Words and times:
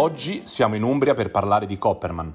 Oggi 0.00 0.42
siamo 0.44 0.76
in 0.76 0.84
Umbria 0.84 1.12
per 1.12 1.32
parlare 1.32 1.66
di 1.66 1.76
Copperman, 1.76 2.32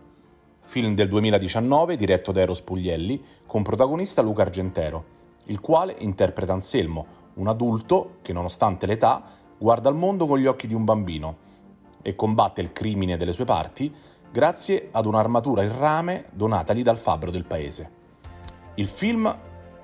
film 0.64 0.96
del 0.96 1.08
2019 1.08 1.96
diretto 1.96 2.34
da 2.34 2.42
Eros 2.42 2.60
Puglielli 2.60 3.24
con 3.46 3.64
protagonista 3.64 4.22
Luca 4.22 4.42
Argentero 4.42 5.06
il 5.46 5.62
quale 5.62 5.96
interpreta 6.00 6.52
Anselmo, 6.52 7.06
un 7.36 7.48
adulto 7.48 8.18
che 8.22 8.34
nonostante 8.34 8.86
l'età 8.86 9.24
guarda 9.58 9.88
il 9.88 9.96
mondo 9.96 10.28
con 10.28 10.40
gli 10.40 10.46
occhi 10.46 10.68
di 10.68 10.74
un 10.74 10.84
bambino 10.84 11.38
e 12.02 12.16
combatte 12.16 12.60
il 12.60 12.74
crimine 12.74 13.16
delle 13.16 13.32
sue 13.32 13.46
parti 13.46 13.96
grazie 14.30 14.90
ad 14.92 15.06
un'armatura 15.06 15.64
in 15.64 15.80
rame 15.80 16.26
donatagli 16.32 16.84
dal 16.84 16.98
fabbro 16.98 17.32
del 17.32 17.46
paese. 17.46 17.90
Il 18.76 18.90
film 18.90 19.34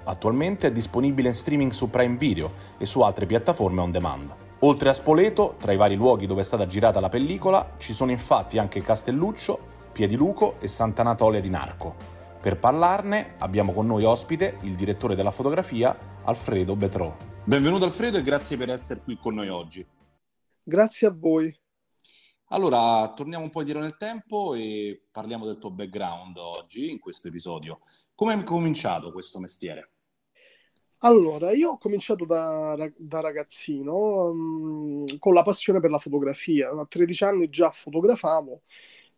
attualmente 0.04 0.68
è 0.68 0.72
disponibile 0.74 1.30
in 1.30 1.34
streaming 1.34 1.72
su 1.72 1.90
Prime 1.90 2.18
Video 2.18 2.52
e 2.78 2.86
su 2.86 3.00
altre 3.00 3.26
piattaforme 3.26 3.80
on 3.80 3.92
demand. 3.92 4.48
Oltre 4.64 4.90
a 4.90 4.94
Spoleto, 4.94 5.56
tra 5.58 5.72
i 5.72 5.78
vari 5.78 5.96
luoghi 5.96 6.26
dove 6.26 6.42
è 6.42 6.44
stata 6.44 6.68
girata 6.68 7.00
la 7.00 7.08
pellicola, 7.08 7.76
ci 7.78 7.94
sono 7.94 8.12
infatti 8.12 8.58
anche 8.58 8.82
Castelluccio, 8.82 9.58
Piediluco 9.94 10.60
e 10.60 10.68
Sant'Anatolia 10.68 11.40
di 11.40 11.50
Narco. 11.50 11.96
Per 12.42 12.60
parlarne 12.60 13.36
abbiamo 13.38 13.72
con 13.72 13.88
noi 13.88 14.04
ospite 14.04 14.58
il 14.64 14.76
direttore 14.76 15.16
della 15.16 15.32
fotografia 15.32 15.98
Alfredo 16.26 16.76
Betrò. 16.76 17.16
Benvenuto 17.46 17.86
Alfredo 17.86 18.18
e 18.18 18.22
grazie 18.22 18.58
per 18.58 18.70
essere 18.70 19.00
qui 19.02 19.18
con 19.18 19.36
noi 19.36 19.48
oggi. 19.48 19.86
Grazie 20.62 21.08
a 21.08 21.16
voi. 21.18 21.58
Allora, 22.48 23.14
torniamo 23.16 23.46
un 23.46 23.52
po' 23.52 23.60
indietro 23.60 23.82
nel 23.82 23.96
tempo 23.96 24.56
e 24.56 25.08
parliamo 25.10 25.46
del 25.46 25.58
tuo 25.58 25.72
background 25.72 26.36
oggi 26.36 26.92
in 26.92 27.00
questo 27.00 27.30
episodio. 27.30 27.80
Come 28.14 28.34
hai 28.34 28.44
cominciato 28.44 29.14
questo 29.14 29.40
mestiere? 29.40 29.99
Allora, 31.02 31.52
io 31.54 31.72
ho 31.72 31.78
cominciato 31.78 32.26
da, 32.26 32.76
da 32.98 33.22
ragazzino 33.22 34.26
um, 34.32 35.18
con 35.18 35.34
la 35.34 35.44
passione 35.44 35.80
per 35.80 35.92
la 35.92 35.98
fotografia. 35.98 36.70
A 36.72 36.86
13 36.86 37.24
anni 37.24 37.50
già 37.50 37.72
fotografavo 37.72 38.64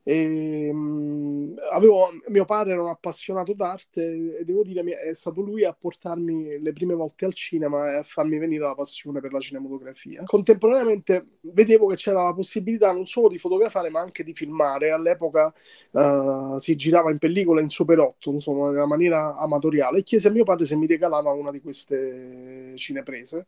e, 0.04 0.72
mh, 0.74 1.56
avevo, 1.72 2.10
mio 2.28 2.46
padre 2.46 2.74
era 2.74 2.82
un 2.82 2.90
appassionato 2.90 3.54
d'arte 3.54 4.38
e 4.40 4.44
devo 4.44 4.64
dire 4.64 4.82
è 4.82 5.14
stato 5.14 5.42
lui 5.42 5.64
a 5.64 5.74
portarmi 5.74 6.60
le 6.60 6.74
prime 6.74 6.96
volte 6.96 7.26
al 7.26 7.34
cinema 7.34 7.92
e 7.92 7.98
a 7.98 8.04
farmi 8.04 8.38
venire 8.40 8.64
la 8.64 8.74
passione 8.74 9.20
per 9.22 9.32
la 9.32 9.40
cinematografia. 9.40 10.24
Contemporaneamente 10.26 11.38
vedevo 11.42 11.88
che 11.88 11.96
c'era 11.96 12.24
la 12.24 12.34
possibilità 12.34 12.92
non 12.92 13.06
solo 13.06 13.28
di 13.28 13.38
fotografare 13.38 13.90
ma 13.90 14.00
anche 14.00 14.24
di 14.24 14.34
filmare. 14.34 14.92
All'epoca 14.92 15.54
uh, 15.92 16.58
si 16.58 16.76
girava 16.76 17.12
in 17.12 17.20
pellicola 17.20 17.62
in 17.62 17.70
Super 17.70 18.00
8, 18.00 18.32
insomma, 18.32 18.70
in 18.70 18.88
maniera 18.88 19.36
amatoriale 19.36 20.00
e 20.00 20.04
chiesi 20.04 20.28
a 20.28 20.32
mio 20.32 20.44
padre 20.44 20.66
se 20.66 20.76
mi 20.76 20.88
regalava 20.88 21.32
una 21.32 21.52
di 21.52 21.62
queste 21.62 22.74
cineprese. 22.76 23.48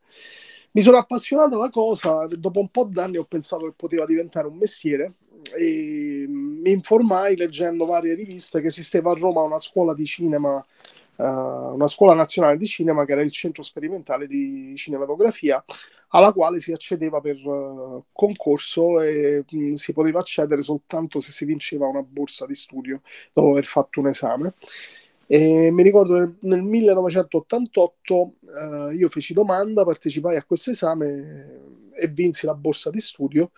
Mi 0.72 0.81
sono 0.81 0.97
appassionato 0.97 1.56
alla 1.56 1.70
cosa, 1.70 2.25
dopo 2.28 2.59
un 2.59 2.70
po' 2.70 2.84
d'anni 2.85 3.18
ho 3.18 3.25
pensato 3.25 3.66
che 3.66 3.74
poteva 3.75 4.06
diventare 4.06 4.47
un 4.47 4.58
mestiere 4.58 5.14
e 5.56 6.25
mi 6.28 6.72
informai 6.72 7.36
leggendo 7.36 7.86
varie 7.86 8.16
riviste 8.16 8.62
che 8.62 8.68
esisteva 8.68 9.12
a 9.12 9.16
Roma 9.16 9.41
una 9.41 9.58
scuola 9.58 9.94
di 9.94 10.06
cinema, 10.06 10.56
uh, 10.56 11.24
una 11.24 11.88
scuola 11.88 12.14
nazionale 12.14 12.58
di 12.58 12.66
cinema 12.66 13.06
che 13.06 13.12
era 13.12 13.22
il 13.22 13.31
centro 13.31 13.64
sperimentale 13.64 14.25
di 14.25 14.74
cinematografia 14.75 15.64
alla 16.09 16.31
quale 16.31 16.59
si 16.59 16.72
accedeva 16.72 17.19
per 17.22 17.38
uh, 17.46 18.06
concorso 18.12 19.02
e 19.02 19.44
mh, 19.50 19.72
si 19.74 19.94
poteva 19.94 20.19
accedere 20.19 20.62
soltanto 20.62 21.19
se 21.19 21.31
si 21.31 21.46
vinceva 21.46 21.88
una 21.88 22.03
borsa 22.03 22.46
di 22.46 22.56
studio 22.56 23.02
dopo 23.34 23.50
aver 23.50 23.66
fatto 23.66 24.00
un 24.00 24.08
esame. 24.08 24.53
E 25.25 25.72
mi 25.72 25.84
ricordo 25.84 26.16
nel, 26.16 26.35
nel 26.41 26.62
1988 26.62 28.14
uh, 28.14 28.90
io 28.91 29.09
feci 29.09 29.34
domanda, 29.34 29.84
partecipai 29.84 30.35
a 30.35 30.44
questo 30.44 30.70
esame 30.72 31.62
e 31.96 32.08
vinsi 32.08 32.46
la 32.46 32.56
borsa 32.56 32.90
di 32.90 33.00
studio 33.00 33.52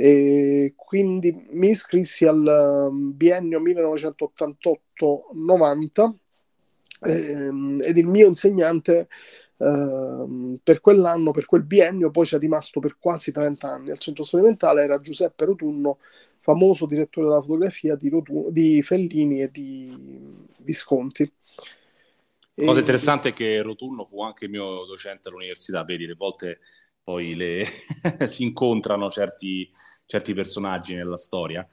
e 0.00 0.72
quindi 0.76 1.46
mi 1.50 1.68
iscrissi 1.68 2.24
al 2.24 2.88
um, 2.90 3.14
biennio 3.14 3.60
1988-90 3.60 6.14
ehm, 7.02 7.82
ed 7.82 7.98
il 7.98 8.06
mio 8.06 8.26
insegnante 8.26 9.08
ehm, 9.58 10.58
per 10.62 10.80
quell'anno, 10.80 11.32
per 11.32 11.44
quel 11.44 11.64
biennio, 11.64 12.10
poi 12.10 12.24
ci 12.24 12.34
è 12.34 12.38
rimasto 12.38 12.80
per 12.80 12.96
quasi 12.98 13.30
30 13.30 13.68
anni 13.68 13.90
al 13.90 13.98
centro 13.98 14.24
sperimentale, 14.24 14.84
era 14.84 15.00
Giuseppe 15.00 15.44
Rotunno, 15.44 15.98
famoso 16.38 16.86
direttore 16.86 17.26
della 17.26 17.42
fotografia 17.42 17.94
di, 17.94 18.08
Rotunno, 18.08 18.48
di 18.48 18.80
Fellini 18.80 19.42
e 19.42 19.50
di 19.50 19.94
Visconti. 20.60 21.30
Cosa 22.54 22.78
e... 22.78 22.80
interessante 22.80 23.28
è 23.28 23.32
che 23.34 23.60
Rotunno 23.60 24.06
fu 24.06 24.22
anche 24.22 24.48
mio 24.48 24.86
docente 24.86 25.28
all'università, 25.28 25.84
vedi, 25.84 26.06
le 26.06 26.14
volte 26.14 26.60
poi 27.10 27.34
le... 27.34 27.64
si 28.28 28.44
incontrano 28.44 29.10
certi, 29.10 29.68
certi, 30.06 30.32
personaggi 30.32 30.94
nella 30.94 31.16
storia. 31.16 31.66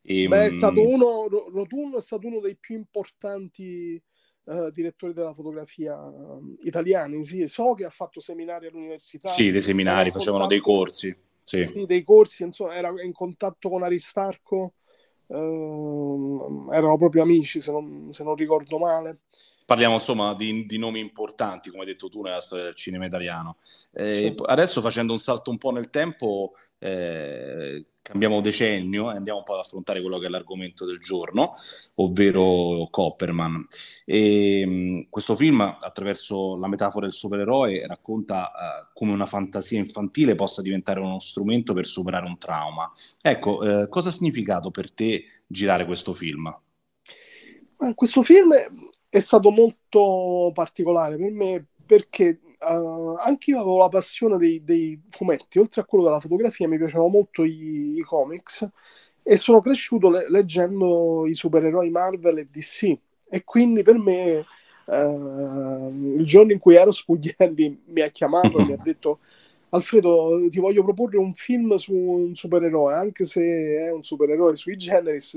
E, 0.00 0.28
Beh, 0.28 0.46
è 0.46 0.50
stato 0.50 0.86
uno, 0.86 1.26
Rotunno 1.28 1.98
è 1.98 2.00
stato 2.00 2.28
uno 2.28 2.38
dei 2.38 2.56
più 2.56 2.76
importanti 2.76 4.00
uh, 4.44 4.70
direttori 4.70 5.12
della 5.12 5.34
fotografia 5.34 6.00
um, 6.00 6.56
italiani. 6.62 7.24
Sì, 7.24 7.46
so 7.48 7.74
che 7.74 7.84
ha 7.84 7.90
fatto 7.90 8.20
seminari 8.20 8.68
all'università. 8.68 9.28
Sì, 9.28 9.50
dei 9.50 9.62
seminari, 9.62 10.12
facevano 10.12 10.46
dei 10.46 10.60
corsi. 10.60 11.16
Sì. 11.42 11.66
sì. 11.66 11.84
dei 11.86 12.04
corsi, 12.04 12.42
insomma, 12.44 12.74
era 12.74 12.92
in 13.02 13.12
contatto 13.12 13.68
con 13.68 13.82
Aristarco, 13.82 14.74
uh, 15.26 16.68
erano 16.72 16.96
proprio 16.98 17.22
amici, 17.22 17.58
se 17.58 17.72
non, 17.72 18.12
se 18.12 18.22
non 18.22 18.36
ricordo 18.36 18.78
male. 18.78 19.22
Parliamo 19.66 19.94
insomma 19.94 20.34
di, 20.34 20.66
di, 20.66 20.78
nomi 20.78 21.00
importanti, 21.00 21.70
come 21.70 21.82
hai 21.82 21.88
detto 21.88 22.08
tu, 22.08 22.20
nella 22.20 22.40
storia 22.40 22.64
del 22.64 22.74
cinema 22.74 23.06
italiano. 23.06 23.56
Eh, 23.92 24.14
sì. 24.14 24.34
Adesso 24.44 24.80
facendo 24.82 25.12
un 25.12 25.18
salto 25.18 25.50
un 25.50 25.58
po' 25.58 25.70
nel 25.70 25.88
tempo, 25.88 26.52
eh, 26.78 27.86
cambiamo 28.02 28.42
decennio 28.42 29.10
e 29.10 29.16
andiamo 29.16 29.38
un 29.38 29.44
po' 29.44 29.54
ad 29.54 29.60
affrontare 29.60 30.02
quello 30.02 30.18
che 30.18 30.26
è 30.26 30.28
l'argomento 30.28 30.84
del 30.84 30.98
giorno, 30.98 31.52
ovvero 31.94 32.86
Copperman. 32.90 33.66
E, 34.04 34.66
mh, 34.66 35.06
questo 35.08 35.34
film, 35.34 35.60
attraverso 35.60 36.56
la 36.56 36.68
metafora 36.68 37.06
del 37.06 37.14
supereroe, 37.14 37.86
racconta 37.86 38.50
uh, 38.50 38.90
come 38.92 39.12
una 39.12 39.26
fantasia 39.26 39.78
infantile 39.78 40.34
possa 40.34 40.60
diventare 40.60 41.00
uno 41.00 41.20
strumento 41.20 41.72
per 41.72 41.86
superare 41.86 42.26
un 42.26 42.36
trauma. 42.36 42.90
Ecco, 43.22 43.82
eh, 43.82 43.88
cosa 43.88 44.10
ha 44.10 44.12
significato 44.12 44.70
per 44.70 44.92
te 44.92 45.24
girare 45.46 45.86
questo 45.86 46.12
film? 46.12 46.54
Questo 47.94 48.22
film 48.22 48.52
è 49.14 49.20
stato 49.20 49.50
molto 49.50 50.50
particolare 50.52 51.16
per 51.16 51.30
me 51.30 51.64
perché 51.86 52.40
uh, 52.58 53.14
anche 53.16 53.52
io 53.52 53.60
avevo 53.60 53.78
la 53.78 53.88
passione 53.88 54.36
dei, 54.38 54.64
dei, 54.64 55.00
fumetti, 55.08 55.60
oltre 55.60 55.82
a 55.82 55.84
quello 55.84 56.02
della 56.02 56.18
fotografia 56.18 56.66
mi 56.66 56.78
piacevano 56.78 57.10
molto 57.10 57.44
i, 57.44 57.96
i 57.96 58.00
comics 58.00 58.68
e 59.22 59.36
sono 59.36 59.60
cresciuto 59.60 60.10
le, 60.10 60.28
leggendo 60.28 61.28
i 61.28 61.34
supereroi 61.34 61.90
Marvel 61.90 62.38
e 62.38 62.48
DC 62.50 62.98
e 63.28 63.44
quindi 63.44 63.84
per 63.84 63.98
me 63.98 64.44
uh, 64.86 66.16
il 66.16 66.24
giorno 66.24 66.50
in 66.50 66.58
cui 66.58 66.74
Eros 66.74 67.04
Puglielli 67.04 67.82
mi 67.86 68.00
ha 68.00 68.08
chiamato 68.08 68.58
e 68.58 68.64
mi 68.64 68.72
ha 68.72 68.78
detto 68.82 69.20
Alfredo, 69.74 70.46
ti 70.50 70.60
voglio 70.60 70.84
proporre 70.84 71.18
un 71.18 71.34
film 71.34 71.74
su 71.74 71.92
un 71.94 72.34
supereroe, 72.36 72.94
anche 72.94 73.24
se 73.24 73.42
è 73.42 73.90
un 73.90 74.04
supereroe 74.04 74.54
sui 74.54 74.76
generis, 74.76 75.36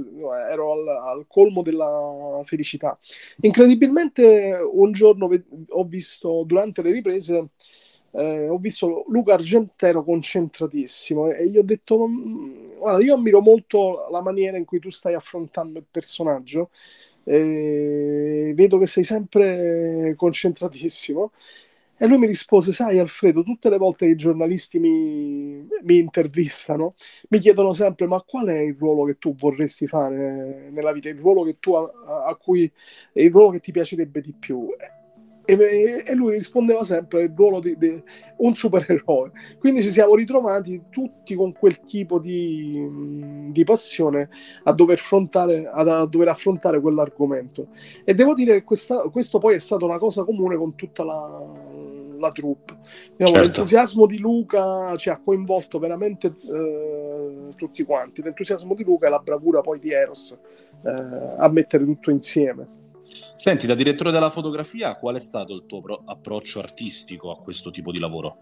ero 0.51 0.73
al, 0.73 0.87
al 0.87 1.25
colmo 1.27 1.63
della 1.63 2.39
felicità. 2.43 2.97
Incredibilmente, 3.41 4.59
un 4.71 4.91
giorno 4.91 5.27
ho 5.69 5.83
visto, 5.85 6.43
durante 6.45 6.83
le 6.83 6.91
riprese, 6.91 7.49
eh, 8.11 8.47
ho 8.47 8.57
visto 8.57 9.05
Luca 9.09 9.33
Argentero 9.33 10.03
concentratissimo 10.03 11.31
e 11.31 11.49
gli 11.49 11.57
ho 11.57 11.63
detto, 11.63 12.07
mm, 12.07 12.77
guarda, 12.77 13.03
io 13.03 13.15
ammiro 13.15 13.41
molto 13.41 14.07
la 14.11 14.21
maniera 14.21 14.57
in 14.57 14.65
cui 14.65 14.79
tu 14.79 14.89
stai 14.91 15.13
affrontando 15.15 15.79
il 15.79 15.85
personaggio 15.89 16.69
eh, 17.23 18.51
vedo 18.55 18.77
che 18.77 18.85
sei 18.85 19.03
sempre 19.03 20.13
concentratissimo. 20.15 21.31
E 21.99 22.05
lui 22.05 22.19
mi 22.19 22.27
rispose, 22.27 22.71
sai 22.71 22.99
Alfredo, 22.99 23.41
tutte 23.41 23.69
le 23.69 23.77
volte 23.77 24.05
che 24.05 24.11
i 24.11 24.15
giornalisti 24.15 24.77
mi, 24.77 25.67
mi, 25.83 25.97
intervistano, 25.97 26.93
mi 27.29 27.39
chiedono 27.39 27.73
sempre, 27.73 28.05
ma 28.05 28.21
qual 28.21 28.47
è 28.47 28.59
il 28.59 28.75
ruolo 28.77 29.05
che 29.05 29.17
tu 29.17 29.33
vorresti 29.35 29.87
fare 29.87 30.69
nella 30.69 30.91
vita, 30.91 31.09
il 31.09 31.17
ruolo 31.17 31.41
che 31.41 31.57
tu 31.59 31.73
a, 31.73 31.91
a 32.25 32.35
cui, 32.35 32.71
il 33.13 33.31
ruolo 33.31 33.49
che 33.49 33.59
ti 33.59 33.71
piacerebbe 33.71 34.21
di 34.21 34.35
più? 34.37 34.67
E, 35.49 36.03
e 36.05 36.13
lui 36.13 36.33
rispondeva 36.33 36.83
sempre 36.83 37.23
il 37.23 37.33
ruolo 37.33 37.61
di, 37.61 37.75
di, 37.77 38.03
un 38.37 38.53
supereroe. 38.53 39.31
Quindi 39.57 39.81
ci 39.81 39.89
siamo 39.89 40.13
ritrovati 40.13 40.83
tutti 40.89 41.35
con 41.35 41.53
quel 41.53 41.79
tipo 41.79 42.19
di, 42.19 42.85
di 43.49 43.63
passione 43.63 44.29
a 44.63 44.73
dover, 44.73 45.01
a 45.71 46.05
dover 46.05 46.27
affrontare 46.27 46.81
quell'argomento. 46.81 47.69
E 48.03 48.13
devo 48.13 48.33
dire 48.33 48.55
che 48.55 48.63
questa, 48.63 49.09
questo 49.09 49.39
poi 49.39 49.55
è 49.55 49.59
stata 49.59 49.85
una 49.85 49.97
cosa 49.97 50.25
comune 50.25 50.57
con 50.57 50.75
tutta 50.75 51.05
la, 51.05 51.76
la 52.19 52.31
troupe. 52.31 52.77
Diciamo, 53.15 53.27
certo. 53.27 53.39
L'entusiasmo 53.41 54.05
di 54.05 54.19
Luca 54.19 54.95
ci 54.97 55.09
ha 55.09 55.19
coinvolto 55.23 55.79
veramente 55.79 56.27
eh, 56.27 57.47
tutti 57.55 57.83
quanti. 57.83 58.21
L'entusiasmo 58.21 58.73
di 58.75 58.83
Luca 58.83 59.07
e 59.07 59.09
la 59.09 59.19
bravura 59.19 59.61
poi 59.61 59.79
di 59.79 59.91
Eros 59.91 60.31
eh, 60.83 61.35
a 61.37 61.47
mettere 61.49 61.85
tutto 61.85 62.11
insieme. 62.11 62.75
Senti, 63.35 63.67
da 63.67 63.75
direttore 63.75 64.11
della 64.11 64.29
fotografia, 64.29 64.95
qual 64.95 65.15
è 65.15 65.19
stato 65.19 65.53
il 65.53 65.65
tuo 65.65 65.79
pro- 65.79 66.01
approccio 66.05 66.59
artistico 66.59 67.31
a 67.31 67.37
questo 67.37 67.71
tipo 67.71 67.91
di 67.91 67.99
lavoro? 67.99 68.37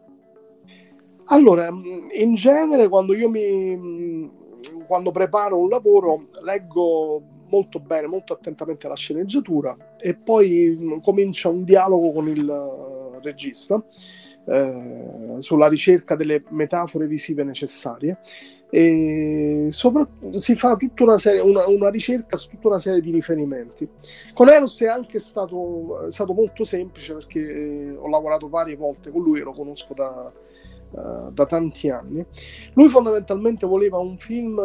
Allora, 1.26 1.68
in 1.68 2.36
genere 2.36 2.88
quando 2.88 3.16
io 3.16 3.30
mi 3.30 4.44
quando 4.88 5.12
preparo 5.12 5.60
un 5.60 5.70
lavoro 5.70 6.28
leggo 6.44 7.22
molto 7.48 7.80
bene, 7.80 8.08
molto 8.08 8.34
attentamente 8.34 8.88
la 8.88 8.96
sceneggiatura 8.96 9.96
e 10.00 10.16
poi 10.16 11.00
comincia 11.02 11.50
un 11.50 11.64
dialogo 11.64 12.12
con 12.12 12.28
il 12.28 12.46
regista 13.26 13.84
eh, 14.48 15.38
sulla 15.40 15.68
ricerca 15.68 16.16
delle 16.16 16.44
metafore 16.50 17.08
visive 17.08 17.44
necessarie 17.44 18.20
e 18.70 19.68
sopra, 19.70 20.08
si 20.34 20.56
fa 20.56 20.76
tutta 20.76 21.04
una, 21.04 21.18
serie, 21.18 21.40
una, 21.40 21.68
una, 21.68 21.90
ricerca 21.90 22.36
su 22.36 22.50
tutta 22.50 22.68
una 22.68 22.80
serie 22.80 23.00
di 23.00 23.12
riferimenti. 23.12 23.88
Con 24.34 24.50
Eros 24.50 24.82
è 24.82 24.88
anche 24.88 25.18
stato, 25.18 26.06
è 26.08 26.12
stato 26.12 26.34
molto 26.34 26.64
semplice 26.64 27.14
perché 27.14 27.40
eh, 27.40 27.96
ho 27.96 28.10
lavorato 28.10 28.50
varie 28.50 28.76
volte 28.76 29.12
con 29.12 29.22
lui 29.22 29.40
e 29.40 29.44
lo 29.44 29.54
conosco 29.54 29.94
da, 29.94 30.34
uh, 30.92 31.32
da 31.32 31.46
tanti 31.46 31.90
anni. 31.90 32.26
Lui 32.74 32.90
fondamentalmente 32.90 33.66
voleva 33.66 33.98
un 33.98 34.18
film 34.18 34.60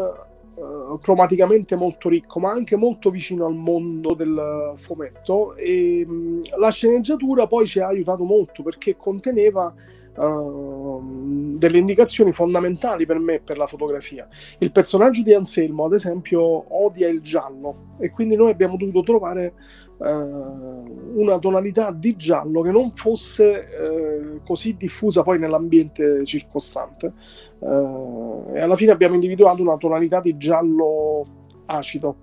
uh, 0.54 0.98
cromaticamente 1.00 1.76
molto 1.76 2.08
ricco, 2.08 2.40
ma 2.40 2.50
anche 2.50 2.76
molto 2.76 3.10
vicino 3.10 3.46
al 3.46 3.54
mondo 3.54 4.14
del 4.14 4.72
fumetto 4.76 5.54
e 5.56 6.04
mh, 6.06 6.58
la 6.58 6.70
sceneggiatura 6.70 7.46
poi 7.46 7.66
ci 7.66 7.80
ha 7.80 7.86
aiutato 7.86 8.24
molto 8.24 8.62
perché 8.62 8.96
conteneva 8.96 9.72
uh, 10.16 11.56
delle 11.56 11.78
indicazioni 11.78 12.32
fondamentali 12.32 13.06
per 13.06 13.18
me 13.18 13.40
per 13.40 13.56
la 13.56 13.66
fotografia. 13.66 14.28
Il 14.58 14.72
personaggio 14.72 15.22
di 15.22 15.34
Anselmo, 15.34 15.84
ad 15.84 15.92
esempio, 15.92 16.64
odia 16.82 17.08
il 17.08 17.20
giallo 17.20 17.96
e 17.98 18.10
quindi 18.10 18.36
noi 18.36 18.50
abbiamo 18.50 18.76
dovuto 18.76 19.02
trovare 19.02 19.54
una 20.02 21.38
tonalità 21.38 21.90
di 21.92 22.16
giallo 22.16 22.62
che 22.62 22.70
non 22.70 22.90
fosse 22.92 23.64
uh, 23.78 24.40
così 24.46 24.74
diffusa 24.74 25.22
poi 25.22 25.38
nell'ambiente 25.38 26.24
circostante. 26.24 27.12
e 27.60 28.60
alla 28.60 28.76
fine 28.76 28.92
abbiamo 28.92 29.14
individuato 29.14 29.60
una 29.60 29.76
tonalità 29.76 30.20
di 30.20 30.36
giallo 30.36 31.26
acido. 31.66 32.16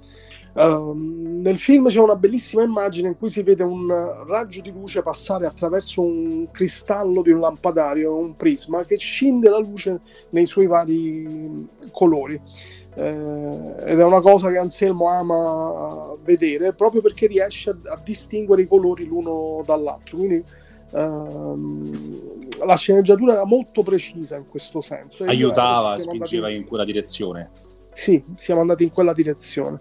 Uh, 0.57 0.91
nel 1.39 1.59
film 1.59 1.87
c'è 1.87 1.99
una 1.99 2.15
bellissima 2.15 2.63
immagine 2.63 3.09
in 3.09 3.17
cui 3.17 3.29
si 3.29 3.43
vede 3.43 3.61
un 3.61 3.87
raggio 4.25 4.61
di 4.61 4.71
luce 4.71 5.03
passare 5.03 5.45
attraverso 5.45 6.01
un 6.01 6.49
cristallo 6.49 7.21
di 7.21 7.29
un 7.29 7.39
lampadario, 7.39 8.17
un 8.17 8.35
prisma, 8.35 8.83
che 8.83 8.97
scinde 8.97 9.49
la 9.49 9.59
luce 9.59 10.01
nei 10.31 10.47
suoi 10.47 10.65
vari 10.65 11.69
colori. 11.91 12.41
Uh, 12.95 13.75
ed 13.85 13.99
è 13.99 14.03
una 14.03 14.19
cosa 14.19 14.49
che 14.49 14.57
Anselmo 14.57 15.09
ama 15.09 16.15
vedere 16.23 16.73
proprio 16.73 17.01
perché 17.01 17.27
riesce 17.27 17.69
a, 17.69 17.77
a 17.93 18.01
distinguere 18.03 18.63
i 18.63 18.67
colori 18.67 19.05
l'uno 19.05 19.61
dall'altro. 19.63 20.17
Quindi 20.17 20.43
uh, 20.89 22.65
la 22.65 22.75
sceneggiatura 22.75 23.33
era 23.33 23.45
molto 23.45 23.83
precisa 23.83 24.37
in 24.37 24.47
questo 24.49 24.81
senso. 24.81 25.23
Aiutava, 25.23 25.99
spingeva 25.99 26.47
andati... 26.47 26.63
in 26.63 26.67
quella 26.67 26.83
direzione. 26.83 27.51
Sì, 27.93 28.23
siamo 28.33 28.61
andati 28.61 28.81
in 28.81 28.91
quella 28.91 29.13
direzione. 29.13 29.79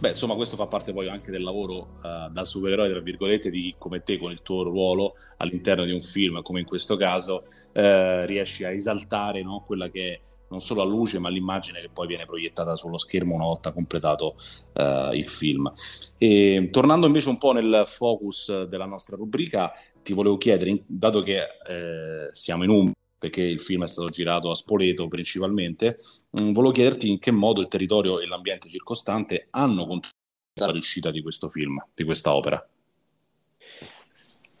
Beh, 0.00 0.08
insomma, 0.08 0.34
questo 0.34 0.56
fa 0.56 0.66
parte 0.66 0.94
poi 0.94 1.08
anche 1.08 1.30
del 1.30 1.42
lavoro 1.42 1.90
uh, 2.02 2.30
da 2.30 2.46
supereroe, 2.46 2.88
tra 2.88 3.00
virgolette, 3.00 3.50
di 3.50 3.60
chi 3.60 3.74
come 3.76 4.02
te, 4.02 4.16
con 4.16 4.30
il 4.30 4.40
tuo 4.40 4.62
ruolo 4.62 5.14
all'interno 5.36 5.84
di 5.84 5.92
un 5.92 6.00
film, 6.00 6.40
come 6.40 6.60
in 6.60 6.64
questo 6.64 6.96
caso, 6.96 7.44
uh, 7.74 8.24
riesci 8.24 8.64
a 8.64 8.70
esaltare 8.70 9.42
no, 9.42 9.62
quella 9.66 9.90
che 9.90 10.12
è 10.12 10.20
non 10.48 10.62
solo 10.62 10.82
la 10.82 10.88
luce, 10.88 11.18
ma 11.18 11.28
l'immagine 11.28 11.82
che 11.82 11.90
poi 11.92 12.06
viene 12.06 12.24
proiettata 12.24 12.76
sullo 12.76 12.96
schermo 12.96 13.34
una 13.34 13.44
volta 13.44 13.72
completato 13.72 14.36
uh, 14.72 15.12
il 15.12 15.28
film. 15.28 15.70
E, 16.16 16.68
tornando 16.72 17.06
invece 17.06 17.28
un 17.28 17.36
po' 17.36 17.52
nel 17.52 17.84
focus 17.86 18.64
della 18.64 18.86
nostra 18.86 19.16
rubrica, 19.16 19.70
ti 20.02 20.14
volevo 20.14 20.38
chiedere, 20.38 20.82
dato 20.86 21.22
che 21.22 21.40
eh, 21.40 22.28
siamo 22.32 22.64
in 22.64 22.70
un 22.70 22.92
perché 23.20 23.42
il 23.42 23.60
film 23.60 23.84
è 23.84 23.86
stato 23.86 24.08
girato 24.08 24.48
a 24.50 24.54
Spoleto 24.54 25.06
principalmente, 25.06 25.96
mm, 26.40 26.52
volevo 26.52 26.72
chiederti 26.72 27.10
in 27.10 27.18
che 27.18 27.30
modo 27.30 27.60
il 27.60 27.68
territorio 27.68 28.18
e 28.18 28.26
l'ambiente 28.26 28.66
circostante 28.70 29.48
hanno 29.50 29.86
contribuito 29.86 30.14
alla 30.54 30.72
riuscita 30.72 31.10
di 31.10 31.20
questo 31.20 31.50
film, 31.50 31.76
di 31.94 32.04
questa 32.04 32.34
opera. 32.34 32.66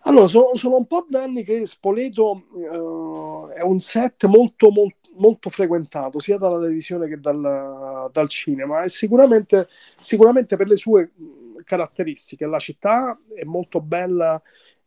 Allora, 0.04 0.26
sono, 0.26 0.54
sono 0.56 0.76
un 0.76 0.86
po' 0.86 1.06
d'anni 1.08 1.42
che 1.42 1.64
Spoleto 1.64 2.44
uh, 2.52 3.48
è 3.48 3.62
un 3.62 3.80
set 3.80 4.26
molto, 4.26 4.70
molto, 4.70 5.10
molto, 5.14 5.48
frequentato 5.48 6.18
sia 6.18 6.36
dalla 6.36 6.58
televisione 6.58 7.08
che 7.08 7.18
dal, 7.18 8.10
dal 8.12 8.28
cinema 8.28 8.82
e 8.82 8.90
sicuramente, 8.90 9.68
sicuramente 10.00 10.56
per 10.56 10.68
le 10.68 10.76
sue 10.76 11.12
caratteristiche. 11.64 12.46
La 12.46 12.58
città 12.58 13.18
è 13.34 13.44
molto 13.44 13.80
bella 13.80 14.40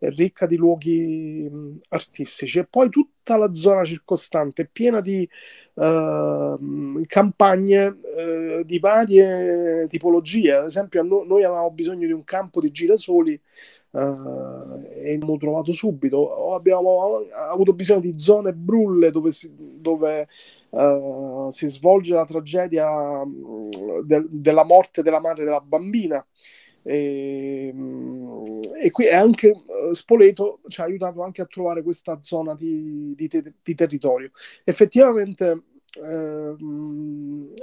ricca 0.09 0.45
di 0.45 0.55
luoghi 0.57 1.47
mh, 1.50 1.79
artistici 1.89 2.59
e 2.59 2.65
poi 2.65 2.89
tutta 2.89 3.38
la 3.38 3.53
zona 3.53 3.83
circostante 3.83 4.63
è 4.63 4.69
piena 4.71 5.00
di 5.00 5.27
uh, 5.75 7.01
campagne 7.05 7.85
uh, 7.85 8.63
di 8.63 8.79
varie 8.79 9.88
tipologie. 9.88 10.53
Ad 10.53 10.65
esempio, 10.65 11.03
no- 11.03 11.23
noi 11.23 11.44
avevamo 11.44 11.71
bisogno 11.71 12.05
di 12.05 12.13
un 12.13 12.23
campo 12.23 12.59
di 12.59 12.71
girasoli 12.71 13.39
uh, 13.91 14.00
e 14.93 15.13
abbiamo 15.13 15.38
trovato 15.38 15.72
subito. 15.72 16.17
O 16.17 16.55
abbiamo 16.55 17.25
avuto 17.50 17.74
bisogno 17.74 18.01
di 18.01 18.19
zone 18.19 18.53
brulle 18.53 19.10
dove 19.10 19.31
si, 19.31 19.51
dove, 19.55 20.27
si 21.50 21.69
svolge 21.69 22.15
la 22.15 22.25
tragedia 22.25 22.89
de- 24.03 24.25
della 24.29 24.65
morte 24.65 25.01
della 25.01 25.19
madre 25.19 25.43
della 25.43 25.62
bambina. 25.62 26.25
E, 26.83 27.67
ehm, 27.67 28.23
e 28.82 28.92
qui 28.92 29.08
anche 29.10 29.50
eh, 29.50 29.94
Spoleto 29.94 30.62
ci 30.68 30.82
ha 30.82 30.86
aiutato 30.86 31.24
anche 31.24 31.42
a 31.42 31.46
trovare 31.46 31.84
questa 31.84 32.20
zona 32.22 32.56
di, 32.56 33.13
di, 33.15 33.27
te, 33.27 33.53
di 33.62 33.75
territorio. 33.75 34.32
Effettivamente 34.63 35.63
eh, 36.01 36.56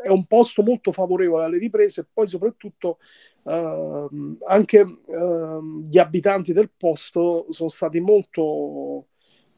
è 0.02 0.08
un 0.08 0.26
posto 0.26 0.62
molto 0.62 0.92
favorevole 0.92 1.44
alle 1.44 1.58
riprese 1.58 2.02
e 2.02 2.06
poi 2.12 2.26
soprattutto 2.26 2.98
eh, 3.44 4.08
anche 4.46 4.78
eh, 4.80 5.60
gli 5.88 5.98
abitanti 5.98 6.52
del 6.52 6.70
posto 6.76 7.46
sono 7.50 7.68
stati 7.68 8.00
molto 8.00 9.06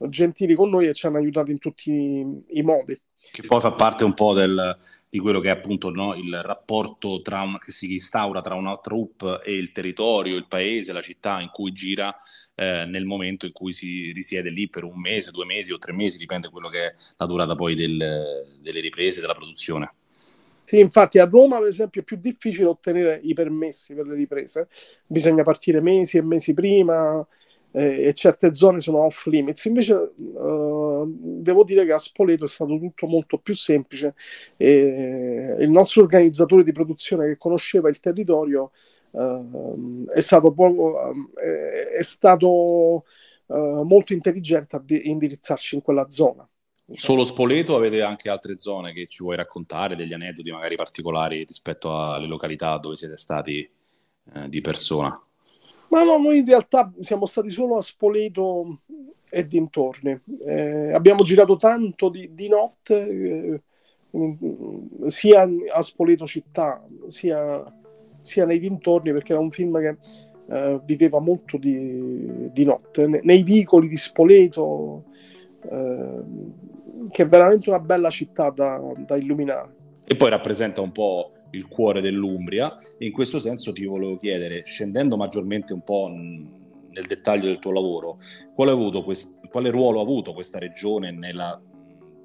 gentili 0.09 0.54
con 0.54 0.71
noi 0.71 0.88
e 0.88 0.94
ci 0.94 1.06
hanno 1.06 1.18
aiutato 1.18 1.50
in 1.50 1.59
tutti 1.59 1.92
i, 1.92 2.44
i 2.59 2.62
modi 2.62 2.99
che 3.30 3.42
poi 3.42 3.60
fa 3.60 3.72
parte 3.72 4.04
un 4.04 4.14
po' 4.14 4.34
del, 4.34 4.76
di 5.08 5.18
quello 5.18 5.40
che 5.40 5.48
è 5.48 5.52
appunto 5.52 5.90
no, 5.90 6.14
il 6.14 6.42
rapporto 6.42 7.22
un, 7.22 7.58
che 7.58 7.72
si 7.72 7.92
instaura 7.92 8.40
tra 8.40 8.54
una 8.54 8.76
troupe 8.78 9.40
e 9.44 9.54
il 9.54 9.72
territorio, 9.72 10.36
il 10.36 10.46
paese, 10.48 10.92
la 10.92 11.00
città 11.00 11.40
in 11.40 11.50
cui 11.50 11.72
gira 11.72 12.14
eh, 12.54 12.84
nel 12.84 13.04
momento 13.04 13.46
in 13.46 13.52
cui 13.52 13.72
si 13.72 14.10
risiede 14.12 14.50
lì 14.50 14.68
per 14.68 14.84
un 14.84 15.00
mese, 15.00 15.30
due 15.30 15.44
mesi 15.44 15.72
o 15.72 15.78
tre 15.78 15.92
mesi, 15.92 16.18
dipende 16.18 16.50
quello 16.50 16.68
che 16.68 16.86
è 16.86 16.94
la 17.16 17.26
durata 17.26 17.54
poi 17.54 17.74
del, 17.74 18.56
delle 18.60 18.80
riprese, 18.80 19.20
della 19.20 19.34
produzione. 19.34 19.94
Sì, 20.64 20.78
infatti 20.78 21.18
a 21.18 21.24
Roma, 21.24 21.58
ad 21.58 21.66
esempio, 21.66 22.00
è 22.00 22.04
più 22.04 22.16
difficile 22.16 22.66
ottenere 22.66 23.20
i 23.22 23.34
permessi 23.34 23.94
per 23.94 24.06
le 24.06 24.14
riprese, 24.14 24.68
bisogna 25.06 25.42
partire 25.42 25.80
mesi 25.80 26.16
e 26.16 26.22
mesi 26.22 26.54
prima 26.54 27.26
eh, 27.72 28.08
e 28.08 28.14
certe 28.14 28.54
zone 28.54 28.80
sono 28.80 29.04
off 29.04 29.26
limits. 29.26 29.64
Invece 29.64 30.12
uh, 30.16 31.04
devo 31.06 31.64
dire 31.64 31.84
che 31.84 31.92
a 31.92 31.98
Spoleto 31.98 32.44
è 32.44 32.48
stato 32.48 32.78
tutto 32.78 33.06
molto 33.06 33.38
più 33.38 33.54
semplice 33.54 34.14
e 34.56 35.56
il 35.58 35.70
nostro 35.70 36.02
organizzatore 36.02 36.62
di 36.62 36.72
produzione 36.72 37.26
che 37.26 37.38
conosceva 37.38 37.88
il 37.88 37.98
territorio 38.00 38.70
uh, 39.10 40.06
è 40.08 40.20
stato, 40.20 40.52
poco, 40.52 40.98
uh, 40.98 41.38
è 41.38 42.02
stato 42.02 43.04
molto 43.52 44.14
intelligente 44.14 44.76
a 44.76 44.78
di- 44.82 45.10
indirizzarci 45.10 45.74
in 45.74 45.82
quella 45.82 46.08
zona. 46.08 46.48
Solo 46.94 47.22
Spoleto 47.22 47.76
avete 47.76 48.00
anche 48.00 48.30
altre 48.30 48.56
zone 48.56 48.94
che 48.94 49.06
ci 49.06 49.22
vuoi 49.22 49.36
raccontare, 49.36 49.94
degli 49.94 50.14
aneddoti 50.14 50.50
magari 50.50 50.74
particolari 50.76 51.44
rispetto 51.44 51.94
alle 51.94 52.26
località 52.26 52.78
dove 52.78 52.96
siete 52.96 53.16
stati 53.18 53.58
eh, 54.34 54.48
di 54.48 54.60
persona. 54.60 55.20
Ma 55.92 56.04
no, 56.04 56.16
noi 56.16 56.38
in 56.38 56.46
realtà 56.46 56.90
siamo 57.00 57.26
stati 57.26 57.50
solo 57.50 57.76
a 57.76 57.82
Spoleto 57.82 58.78
e 59.28 59.46
dintorni. 59.46 60.18
Eh, 60.46 60.90
abbiamo 60.90 61.22
girato 61.22 61.56
tanto 61.56 62.08
di, 62.08 62.30
di 62.32 62.49
notte, 62.49 63.61
eh, 64.11 65.08
sia 65.11 65.46
a 65.70 65.82
Spoleto 65.82 66.25
città, 66.25 66.82
sia, 67.08 67.62
sia, 68.20 68.46
nei 68.46 68.58
dintorni, 68.58 69.12
perché 69.12 69.32
era 69.32 69.42
un 69.42 69.50
film 69.50 69.78
che 69.80 69.99
eh, 70.49 70.80
viveva 70.82 71.20
molto 71.20 71.58
di, 71.58 72.50
di 72.50 72.64
notte. 72.64 73.06
Ne, 73.06 73.20
nei 73.22 73.42
vicoli 73.42 73.87
di 73.87 73.99
Spoleto, 73.99 75.04
eh, 75.61 76.22
che 77.11 77.22
è 77.22 77.26
veramente 77.26 77.68
una 77.68 77.80
bella 77.80 78.08
città 78.08 78.49
da, 78.49 78.80
da 78.96 79.16
illuminare. 79.16 79.75
E 80.04 80.16
poi 80.16 80.30
rappresenta 80.30 80.80
un 80.80 80.90
po' 80.90 81.32
il 81.52 81.68
cuore 81.68 82.00
dell'Umbria 82.00 82.75
e 82.99 83.06
in 83.06 83.12
questo 83.12 83.38
senso 83.38 83.73
ti 83.73 83.85
volevo 83.85 84.16
chiedere, 84.16 84.64
scendendo 84.64 85.16
maggiormente 85.16 85.73
un 85.73 85.82
po' 85.82 86.09
nel 86.09 87.06
dettaglio 87.06 87.47
del 87.47 87.59
tuo 87.59 87.73
lavoro, 87.73 88.18
quale, 88.54 88.75
quest- 89.02 89.49
quale 89.49 89.71
ruolo 89.71 90.00
ha 90.00 90.02
avuto 90.02 90.32
questa 90.32 90.59
regione 90.59 91.11
nella 91.11 91.61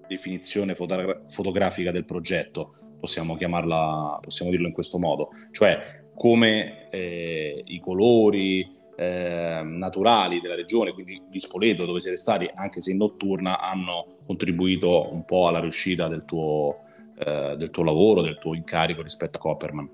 definizione 0.08 0.76
fotogra- 0.76 1.22
fotografica 1.28 1.92
del 1.92 2.06
progetto? 2.06 2.74
Possiamo 3.00 3.36
chiamarla, 3.36 4.20
possiamo 4.22 4.52
dirlo 4.52 4.68
in 4.68 4.74
questo 4.74 4.98
modo, 4.98 5.30
cioè 5.52 6.06
come 6.16 6.90
eh, 6.90 7.62
i 7.66 7.80
colori 7.80 8.76
eh, 8.98 9.62
naturali 9.64 10.42
della 10.42 10.56
regione, 10.56 10.92
quindi 10.92 11.22
di 11.30 11.40
Spoleto, 11.40 11.86
dove 11.86 12.00
siete 12.00 12.18
stati, 12.18 12.50
anche 12.56 12.82
se 12.82 12.92
in 12.92 12.98
notturna, 12.98 13.60
hanno 13.60 14.18
contribuito 14.26 15.14
un 15.14 15.24
po' 15.24 15.48
alla 15.48 15.60
riuscita 15.60 16.08
del 16.08 16.26
tuo, 16.26 16.87
eh, 17.18 17.56
del 17.58 17.70
tuo 17.70 17.84
lavoro, 17.84 18.22
del 18.22 18.38
tuo 18.38 18.56
incarico 18.56 19.02
rispetto 19.02 19.38
a 19.38 19.42
Copperman? 19.42 19.90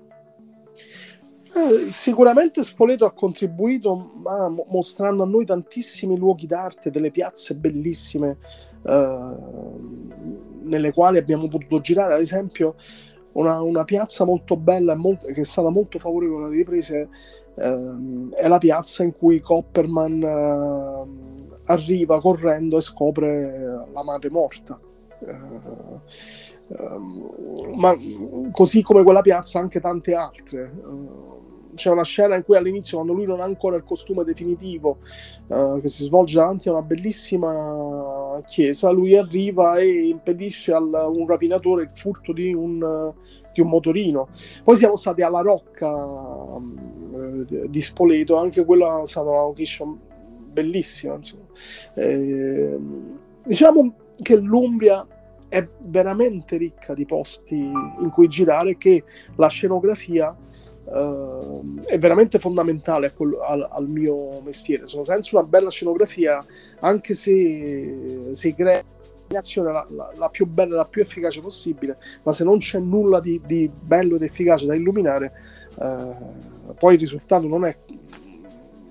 Eh, 1.56 1.90
sicuramente 1.90 2.62
Spoleto 2.64 3.04
ha 3.04 3.12
contribuito 3.12 3.94
ma, 4.22 4.48
mostrando 4.48 5.22
a 5.22 5.26
noi 5.26 5.44
tantissimi 5.44 6.18
luoghi 6.18 6.46
d'arte, 6.46 6.90
delle 6.90 7.12
piazze 7.12 7.54
bellissime 7.54 8.38
eh, 8.84 9.36
nelle 10.62 10.92
quali 10.92 11.18
abbiamo 11.18 11.46
potuto 11.48 11.80
girare, 11.80 12.14
ad 12.14 12.20
esempio 12.20 12.74
una, 13.32 13.60
una 13.62 13.84
piazza 13.84 14.24
molto 14.24 14.56
bella 14.56 14.96
molto, 14.96 15.26
che 15.28 15.40
è 15.40 15.44
stata 15.44 15.68
molto 15.68 15.98
favorevole 15.98 16.46
alle 16.46 16.56
riprese 16.56 17.08
eh, 17.54 18.28
è 18.34 18.48
la 18.48 18.58
piazza 18.58 19.04
in 19.04 19.16
cui 19.16 19.40
Copperman 19.40 20.22
eh, 20.22 21.62
arriva 21.66 22.20
correndo 22.20 22.78
e 22.78 22.80
scopre 22.80 23.86
la 23.92 24.02
madre 24.02 24.28
morta. 24.30 24.78
Eh, 25.20 26.43
Ehm, 26.68 27.74
ma 27.76 27.94
così 28.50 28.82
come 28.82 29.02
quella 29.02 29.20
piazza 29.20 29.58
anche 29.58 29.80
tante 29.80 30.14
altre. 30.14 30.72
Uh, 30.84 31.32
c'è 31.74 31.90
una 31.90 32.04
scena 32.04 32.36
in 32.36 32.44
cui 32.44 32.56
all'inizio, 32.56 32.98
quando 32.98 33.14
lui 33.14 33.26
non 33.26 33.40
ha 33.40 33.44
ancora 33.44 33.74
il 33.74 33.82
costume 33.82 34.22
definitivo, 34.22 34.98
uh, 35.48 35.80
che 35.80 35.88
si 35.88 36.04
svolge 36.04 36.38
davanti 36.38 36.68
a 36.68 36.72
una 36.72 36.82
bellissima 36.82 38.40
chiesa, 38.46 38.90
lui 38.90 39.16
arriva 39.16 39.78
e 39.78 40.06
impedisce 40.06 40.72
a 40.72 40.78
un 40.78 41.26
rapinatore 41.26 41.82
il 41.82 41.90
furto 41.90 42.32
di 42.32 42.54
un, 42.54 43.12
di 43.52 43.60
un 43.60 43.68
motorino. 43.68 44.28
Poi 44.62 44.76
siamo 44.76 44.94
stati 44.94 45.22
alla 45.22 45.40
Rocca 45.40 45.92
uh, 45.92 47.44
di 47.68 47.82
Spoleto, 47.82 48.36
anche 48.36 48.64
quella 48.64 49.02
è 49.02 49.06
stata 49.06 49.28
una 49.28 49.42
location 49.42 49.98
bellissima. 50.52 51.18
Eh, 51.94 52.78
diciamo 53.44 53.94
che 54.22 54.36
l'Umbria 54.36 55.04
è 55.54 55.68
veramente 55.86 56.56
ricca 56.56 56.94
di 56.94 57.06
posti 57.06 57.54
in 57.54 58.10
cui 58.10 58.26
girare 58.26 58.76
che 58.76 59.04
la 59.36 59.46
scenografia 59.46 60.36
uh, 60.86 61.80
è 61.84 61.96
veramente 61.96 62.40
fondamentale 62.40 63.12
quello, 63.12 63.38
al, 63.38 63.64
al, 63.70 63.88
mio 63.88 64.40
mestiere. 64.40 64.86
Sono 64.86 65.04
senza 65.04 65.38
una 65.38 65.46
bella 65.46 65.70
scenografia, 65.70 66.44
anche 66.80 67.14
se 67.14 68.30
si 68.32 68.54
crea 68.54 68.82
la, 69.28 69.86
la, 69.90 70.12
la, 70.16 70.28
più 70.28 70.44
bella, 70.44 70.74
la 70.74 70.86
più 70.86 71.02
efficace 71.02 71.40
possibile, 71.40 71.98
ma 72.24 72.32
se 72.32 72.42
non 72.42 72.58
c'è 72.58 72.80
nulla 72.80 73.20
di, 73.20 73.40
di 73.46 73.70
bello 73.72 74.16
ed 74.16 74.22
efficace 74.22 74.66
da 74.66 74.74
illuminare, 74.74 75.32
uh, 75.76 76.74
poi 76.76 76.94
il 76.94 77.00
risultato 77.00 77.46
non 77.46 77.64
è, 77.64 77.76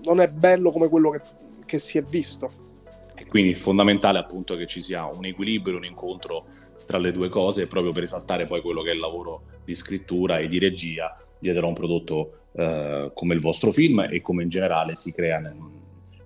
non 0.03 0.21
è 0.21 0.29
bello 0.29 0.71
come 0.71 0.87
quello 0.87 1.09
che, 1.09 1.21
che 1.65 1.77
si 1.77 1.97
è 1.97 2.03
visto. 2.03 2.62
Quindi 3.33 3.53
è 3.53 3.55
fondamentale 3.55 4.19
appunto 4.19 4.55
che 4.55 4.67
ci 4.67 4.79
sia 4.79 5.07
un 5.07 5.25
equilibrio, 5.25 5.77
un 5.77 5.85
incontro 5.85 6.45
tra 6.85 6.99
le 6.99 7.11
due 7.11 7.29
cose, 7.29 7.65
proprio 7.65 7.91
per 7.91 8.03
esaltare 8.03 8.45
poi 8.45 8.61
quello 8.61 8.83
che 8.83 8.91
è 8.91 8.93
il 8.93 8.99
lavoro 8.99 9.45
di 9.65 9.73
scrittura 9.73 10.37
e 10.37 10.45
di 10.45 10.59
regia 10.59 11.19
dietro 11.39 11.65
a 11.65 11.69
un 11.69 11.73
prodotto 11.73 12.49
eh, 12.51 13.09
come 13.11 13.33
il 13.33 13.41
vostro 13.41 13.71
film 13.71 14.01
e 14.01 14.21
come 14.21 14.43
in 14.43 14.49
generale 14.49 14.95
si 14.95 15.11
crea 15.13 15.39
nel, 15.39 15.57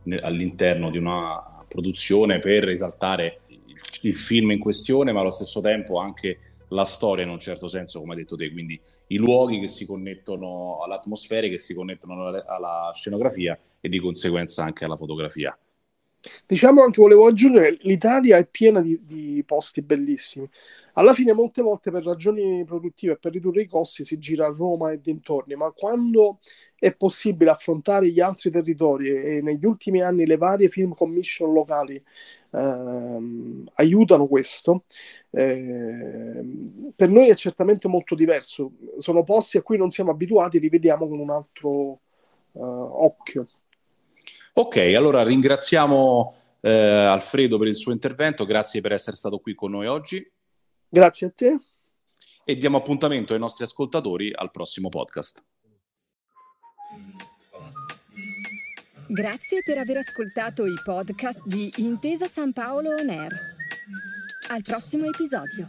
nel, 0.03 0.19
all'interno 0.21 0.89
di 0.89 0.97
una 0.97 1.63
produzione 1.65 2.39
per 2.39 2.67
esaltare 2.67 3.39
il, 3.47 3.79
il 4.01 4.15
film 4.17 4.51
in 4.51 4.59
questione, 4.59 5.13
ma 5.13 5.21
allo 5.21 5.31
stesso 5.31 5.61
tempo 5.61 5.99
anche 5.99 6.39
la 6.71 6.83
storia 6.83 7.23
in 7.23 7.29
un 7.29 7.39
certo 7.39 7.69
senso, 7.69 8.01
come 8.01 8.15
hai 8.15 8.19
detto 8.19 8.35
te, 8.35 8.51
quindi 8.51 8.77
i 9.07 9.15
luoghi 9.15 9.61
che 9.61 9.69
si 9.69 9.85
connettono 9.85 10.79
all'atmosfera, 10.83 11.47
che 11.47 11.57
si 11.57 11.73
connettono 11.73 12.27
alla, 12.27 12.43
alla 12.45 12.91
scenografia 12.93 13.57
e 13.79 13.87
di 13.87 13.97
conseguenza 13.97 14.65
anche 14.65 14.83
alla 14.83 14.97
fotografia. 14.97 15.57
Diciamo 16.45 16.83
anche, 16.83 17.01
volevo 17.01 17.27
aggiungere, 17.27 17.77
l'Italia 17.81 18.37
è 18.37 18.45
piena 18.45 18.81
di, 18.81 18.99
di, 19.03 19.43
posti 19.45 19.81
bellissimi. 19.81 20.49
Alla 20.93 21.13
fine, 21.13 21.33
molte 21.33 21.61
volte 21.61 21.91
per 21.91 22.03
ragioni 22.03 22.63
produttive 22.65 23.13
e 23.13 23.17
per 23.17 23.31
ridurre 23.31 23.61
i 23.61 23.67
costi 23.67 24.03
si 24.03 24.17
gira 24.17 24.47
a 24.47 24.53
Roma 24.55 24.91
e 24.91 24.99
dintorni, 24.99 25.55
ma 25.55 25.69
quando 25.71 26.39
è 26.75 26.93
possibile 26.95 27.51
affrontare 27.51 28.09
gli 28.09 28.19
altri 28.19 28.49
territori 28.49 29.09
e, 29.09 29.41
negli 29.41 29.65
ultimi 29.65 30.01
anni 30.01 30.25
le 30.25 30.37
varie 30.37 30.69
film 30.69 30.95
commission 30.95 31.53
locali 31.53 32.01
ehm, 32.51 33.69
aiutano 33.75 34.27
questo, 34.27 34.85
eh, 35.31 36.43
per 36.95 37.09
noi 37.09 37.29
è 37.29 37.35
certamente 37.35 37.87
molto 37.87 38.15
diverso. 38.15 38.71
Sono 38.97 39.23
posti 39.23 39.57
a 39.57 39.61
cui 39.61 39.77
non 39.77 39.91
siamo 39.91 40.11
abituati, 40.11 40.59
li 40.59 40.69
vediamo 40.69 41.07
con 41.07 41.19
un 41.19 41.29
altro 41.29 41.99
eh, 42.53 42.59
occhio. 42.59 43.47
Ok, 44.59 44.77
allora 44.95 45.21
ringraziamo 45.21 46.33
eh, 46.61 46.71
Alfredo 46.71 47.59
per 47.59 47.67
il 47.67 47.77
suo 47.77 47.91
intervento, 47.91 48.43
grazie 48.43 48.81
per 48.81 48.91
essere 48.91 49.15
stato 49.15 49.37
qui 49.37 49.53
con 49.53 49.69
noi 49.69 49.85
oggi. 49.85 50.27
Grazie 50.89 51.27
a 51.27 51.31
te. 51.35 51.59
E 52.43 52.57
diamo 52.57 52.77
appuntamento 52.77 53.33
ai 53.33 53.39
nostri 53.39 53.65
ascoltatori 53.65 54.33
al 54.33 54.49
prossimo 54.49 54.89
podcast. 54.89 55.45
Grazie 59.05 59.61
per 59.63 59.77
aver 59.77 59.97
ascoltato 59.97 60.65
i 60.65 60.75
podcast 60.83 61.41
di 61.45 61.71
Intesa 61.77 62.27
San 62.27 62.51
Paolo 62.51 62.95
On 62.95 63.09
Air. 63.09 63.31
Al 64.49 64.63
prossimo 64.63 65.05
episodio. 65.05 65.67